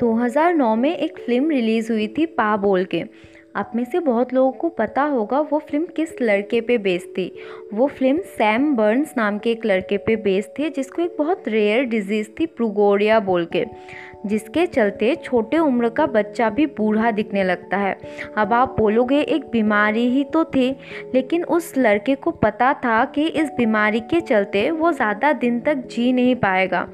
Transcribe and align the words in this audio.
2009 0.00 0.74
में 0.76 0.96
एक 0.96 1.18
film 1.18 1.50
release 1.50 1.92
हुई 1.92 2.08
थी 2.08 2.26
पा 2.26 2.56
बोल 2.56 2.84
के। 2.84 3.02
आप 3.56 3.72
में 3.74 3.84
से 3.84 4.00
बहुत 4.00 4.32
लोगों 4.34 4.50
को 4.52 4.68
पता 4.70 5.02
होगा 5.04 5.40
वो 5.42 5.58
फ़िल्म 5.60 5.86
किस 5.96 6.10
लड़के 6.22 6.60
पे 6.60 6.78
बेस्ड 6.78 7.08
थी। 7.08 7.30
वो 7.74 7.86
फ़िल्म 7.88 8.18
सैम 8.32 8.74
बर्न्स 8.76 9.14
नाम 9.16 9.38
के 9.38 9.50
एक 9.50 9.64
लड़के 9.66 9.96
पे 9.98 10.16
बेस्ड 10.18 10.58
थी, 10.58 10.70
जिसको 10.70 11.02
एक 11.02 11.14
बहुत 11.18 11.48
रेयर 11.48 11.84
डिज़ीज़ 11.84 12.28
थी 12.40 12.46
प्रूगोरिया 12.46 13.20
बोल 13.20 13.44
के, 13.46 13.64
जिसके 14.26 14.66
चलते 14.66 15.14
छोटे 15.24 15.58
उम्र 15.58 15.88
का 15.88 16.06
बच्चा 16.08 16.48
भी 16.50 16.66
बूढ़ा 16.76 17.10
दिखने 17.10 17.44
लगता 17.44 17.76
है। 17.76 17.96
अब 18.36 18.52
आप 18.52 18.74
बोलोगे, 18.78 19.20
एक 19.20 19.44
बीमारी 19.50 20.06
ही 20.10 20.24
तो 20.24 20.44
थी, 20.46 20.68
लेकिन 21.14 21.44
उस 21.46 21.72
लड़के 21.78 22.14
को 22.14 22.30
पता 22.36 22.72
था 22.74 23.04
कि 23.06 23.26
इस 23.26 23.50
बीमारी 23.56 24.00
के 24.02 24.20
चलते 24.22 24.70
वो 24.70 24.92
ज़्यादा 24.92 25.32
दिन 25.34 25.60
तक 25.60 25.86
जी 25.86 26.12
नहीं 26.12 26.34
पाएगा। 26.36 26.86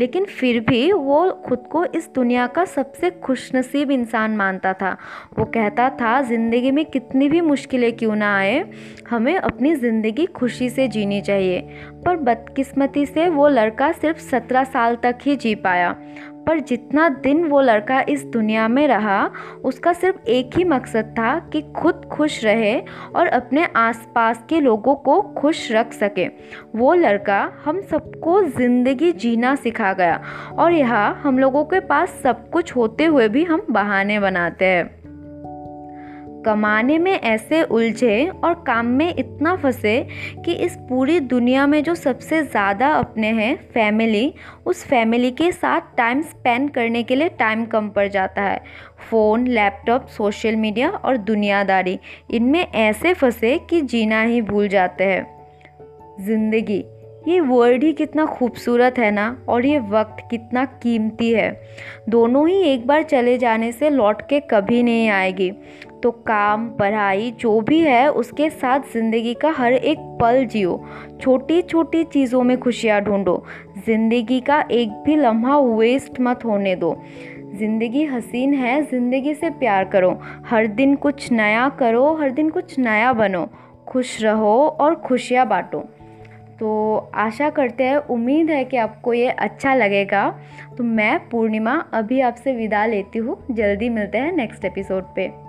लेकिन 0.00 0.24
फिर 0.24 0.60
भी 0.60 0.90
वो 0.92 1.30
खुद 1.46 1.66
को 1.70 1.84
इस 1.86 2.08
दुनिया 2.14 2.46
का 2.48 2.64
सबसे 2.66 3.10
खुशनसीब 3.22 3.90
इंसान 3.90 4.36
मानता 4.36 4.72
था। 4.72 4.96
वो 5.38 5.44
कहता 5.44 5.88
था 5.90 6.07
ज़िंदगी 6.22 6.70
में 6.70 6.84
कितनी 6.84 7.28
भी 7.28 7.40
मुश्किलें 7.40 7.92
क्यों 7.96 8.16
ना 8.16 8.36
आए, 8.38 8.64
हमें 9.10 9.36
अपनी 9.36 9.74
ज़िंदगी 9.74 10.26
खुशी 10.26 10.70
से 10.70 10.88
जीनी 10.88 11.20
चाहिए। 11.20 11.60
पर 12.06 12.16
बदकिस्मती 12.16 13.06
से 13.06 13.28
वो 13.28 13.48
लड़का 13.48 13.92
सिर्फ़ 13.92 14.18
सत्रह 14.20 14.64
साल 14.64 14.96
तक 14.96 15.18
ही 15.22 15.36
जी 15.36 15.54
पाया। 15.54 15.96
पर 16.46 16.60
जितना 16.60 17.08
दिन 17.08 17.44
वो 17.44 17.60
लड़का 17.60 18.00
इस 18.08 18.24
दुनिया 18.24 18.68
में 18.68 18.86
रहा, 18.88 19.30
उसका 19.64 19.92
सिर्फ़ 19.92 20.28
एक 20.28 20.56
ही 20.56 20.64
मकसद 20.64 21.14
था 21.18 21.38
कि 21.52 21.62
खुद 21.76 22.08
खुश 22.12 22.44
रहे 22.44 22.78
और 23.16 23.26
अपने 23.26 23.66
आसपास 23.76 24.42
के 24.48 24.60
लोगों 24.60 24.94
को 24.94 25.20
खुश 25.38 25.70
रख 25.72 25.92
सके। 25.92 26.26
वो 26.76 26.94
लड़का 26.94 27.40
हम 27.64 27.80
सबको 27.80 28.42
ज़िंदगी 28.42 29.12
जीना 29.12 29.54
सिखा 29.54 29.92
गया 29.92 30.20
और 30.58 30.72
यह 30.72 30.94
हम 31.22 31.38
लोगों 31.38 31.64
के 31.64 31.80
पास 31.80 32.20
सब 32.22 32.48
कुछ 32.50 32.76
होते 32.76 33.04
हुए 33.04 33.28
भी 33.28 33.44
हम 33.44 33.66
बहाने 33.70 34.20
बनाते 34.20 34.64
हैं। 34.64 34.97
कमाने 36.48 36.98
में 36.98 37.12
ऐसे 37.12 37.62
उलझे 37.62 38.26
और 38.44 38.54
काम 38.66 38.86
में 38.86 39.14
इतना 39.14 39.54
फंसे 39.56 39.96
कि 40.44 40.52
इस 40.54 40.76
पूरी 40.88 41.18
दुनिया 41.20 41.66
में 41.66 41.82
जो 41.82 41.94
सबसे 41.94 42.42
ज़्यादा 42.42 42.88
अपने 42.88 43.32
हैं 43.32 43.54
फैमिली 43.74 44.32
उस 44.66 44.84
फैमिली 44.84 45.30
के 45.30 45.52
साथ 45.52 45.96
टाइम 45.96 46.22
स्पेंड 46.22 46.70
करने 46.70 47.02
के 47.02 47.14
लिए 47.14 47.28
टाइम 47.28 47.64
कम 47.66 47.88
पड़ 47.88 48.08
जाता 48.08 48.42
है। 48.42 48.60
फ़ोन 49.10 49.46
लैपटॉप 49.46 50.06
सोशल 50.08 50.56
मीडिया 50.56 50.88
और 50.88 51.16
दुनियादारी, 51.16 51.98
इनमें 52.30 52.66
ऐसे 52.66 53.14
फंसे 53.14 53.58
कि 53.70 53.80
जीना 53.80 54.22
ही 54.22 54.42
भूल 54.42 54.68
जाते 54.68 55.04
हैं। 55.04 55.26
ज़िंदगी, 56.20 56.84
ये 57.28 57.40
वर्ड 57.40 57.82
ही 57.84 57.92
कितना 57.92 58.24
खूबसूरत 58.26 58.98
है 58.98 59.10
ना? 59.10 59.26
और 59.48 59.66
ये 59.66 59.78
वक्त 59.78 60.22
कितना 60.30 60.64
कीमती 60.64 61.30
है। 61.32 61.50
दोनों 62.08 62.48
ही 62.48 62.60
एक 62.62 62.86
बार 62.86 63.02
चले 63.02 63.36
जाने 63.38 63.70
से 63.72 63.90
लौट 63.90 64.22
के 64.22 64.40
कभी 64.40 64.82
नहीं 64.82 65.08
आएगी। 65.08 65.50
तो 66.02 66.10
काम, 66.10 66.68
पढ़ाई, 66.70 67.30
जो 67.30 67.60
भी 67.60 67.80
है, 67.80 68.08
उसके 68.10 68.50
साथ 68.50 68.80
ज़िंदगी 68.92 69.34
का 69.34 69.50
हर 69.50 69.72
एक 69.72 69.98
पल 70.20 70.44
जियो। 70.44 70.84
छोटी 71.20 71.62
छोटी 71.62 72.04
चीज़ों 72.04 72.42
में 72.42 72.58
खुशियाँ 72.58 73.00
ढूंढो। 73.00 73.44
ज़िंदगी 73.86 74.40
का 74.40 74.60
एक 74.70 74.90
भी 75.06 75.16
लम्हा 75.16 75.58
वेस्ट 75.58 76.20
मत 76.20 76.44
होने 76.44 76.76
दो। 76.76 76.96
ज़िंदगी 77.54 78.04
हसीन 78.04 78.54
है, 78.54 78.82
ज़िंदगी 78.82 79.34
से 79.34 79.50
प्यार 79.50 79.84
करो। 79.84 80.20
हर 80.46 80.66
दिन 80.66 80.94
कुछ 80.96 81.30
नया 81.32 81.68
करो, 81.68 82.14
हर 82.14 82.30
दिन 82.30 82.50
कुछ 82.50 82.78
नया 82.78 83.12
बनो। 83.12 83.48
खुश 83.88 84.22
रहो 84.22 84.56
और 84.80 84.94
खुशियाँ 84.94 85.46
बांटो। 85.48 85.80
तो 86.58 86.96
आशा 87.14 87.50
करते 87.50 87.84
हैं, 87.84 87.96
उम्मीद 87.96 88.50
है 88.50 88.64
कि 88.64 88.76
आपको 88.76 89.14
ये 89.14 89.28
अच्छा 89.28 89.74
लगेगा। 89.74 90.28
तो 90.78 90.84
मैं 90.84 91.18
पूर्णिमा 91.28 91.84
अभी 91.94 92.20
आपसे 92.20 92.52
विदा 92.52 92.86
लेती 92.86 93.18
हूँ। 93.18 93.38
जल्दी 93.50 93.88
मिलते 93.88 94.18
हैं 94.18 94.32
नेक्स्ट 94.32 94.64
एपिसोड 94.64 95.04
पे। 95.14 95.47